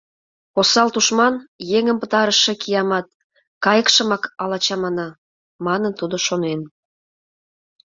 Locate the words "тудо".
5.99-6.15